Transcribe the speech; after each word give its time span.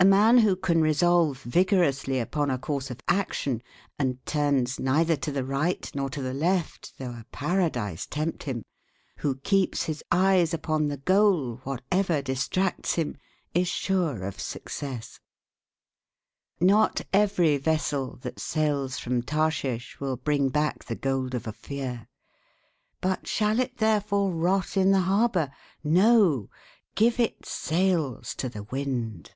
A 0.00 0.04
man 0.04 0.38
who 0.38 0.54
can 0.54 0.80
resolve 0.80 1.42
vigorously 1.42 2.20
upon 2.20 2.52
a 2.52 2.56
course 2.58 2.88
of 2.88 3.00
action, 3.08 3.64
and 3.98 4.24
turns 4.26 4.78
neither 4.78 5.16
to 5.16 5.32
the 5.32 5.42
right 5.42 5.90
nor 5.92 6.08
to 6.10 6.22
the 6.22 6.32
left, 6.32 6.96
though 6.98 7.10
a 7.10 7.26
paradise 7.32 8.06
tempt 8.06 8.44
him, 8.44 8.62
who 9.16 9.38
keeps 9.38 9.82
his 9.86 10.04
eyes 10.12 10.54
upon 10.54 10.86
the 10.86 10.98
goal, 10.98 11.56
whatever 11.64 12.22
distracts 12.22 12.94
him, 12.94 13.16
is 13.54 13.66
sure 13.66 14.22
of 14.22 14.38
success. 14.38 15.18
"Not 16.60 17.00
every 17.12 17.56
vessel 17.56 18.18
that 18.22 18.38
sails 18.38 19.00
from 19.00 19.22
Tarshish 19.22 19.98
will 19.98 20.16
bring 20.16 20.48
back 20.48 20.84
the 20.84 20.94
gold 20.94 21.34
of 21.34 21.48
Ophir. 21.48 22.06
But 23.00 23.26
shall 23.26 23.58
it 23.58 23.78
therefore 23.78 24.30
rot 24.30 24.76
in 24.76 24.92
the 24.92 25.00
harbor? 25.00 25.50
No! 25.82 26.50
Give 26.94 27.18
its 27.18 27.50
sails 27.50 28.36
to 28.36 28.48
the 28.48 28.62
wind!" 28.62 29.34